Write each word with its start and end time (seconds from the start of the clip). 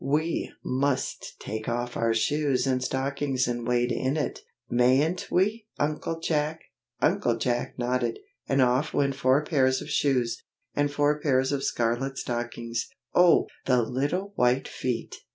"We 0.03 0.51
must 0.65 1.35
take 1.39 1.69
off 1.69 1.95
our 1.95 2.15
shoes 2.15 2.65
and 2.65 2.83
stockings 2.83 3.47
and 3.47 3.67
wade 3.67 3.91
in 3.91 4.17
it. 4.17 4.39
Mayn't 4.67 5.27
we, 5.29 5.67
Uncle 5.77 6.19
Jack?" 6.19 6.59
Uncle 7.01 7.37
Jack 7.37 7.77
nodded, 7.77 8.17
and 8.49 8.63
off 8.63 8.95
went 8.95 9.13
four 9.13 9.45
pairs 9.45 9.79
of 9.79 9.91
shoes, 9.91 10.43
and 10.75 10.89
four 10.91 11.19
pairs 11.21 11.51
of 11.51 11.63
scarlet 11.63 12.17
stockings. 12.17 12.89
Oh? 13.13 13.45
the 13.67 13.83
little 13.83 14.33
white 14.35 14.67
feet! 14.67 15.17